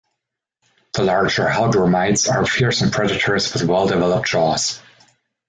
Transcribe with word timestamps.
The 0.93 1.03
larger 1.03 1.45
hellgrammites 1.45 2.27
are 2.27 2.43
fearsome 2.43 2.89
predators 2.89 3.53
with 3.53 3.65
well-developed 3.65 4.25
jaws. 4.27 4.81